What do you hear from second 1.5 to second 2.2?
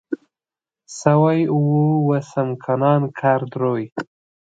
اوه و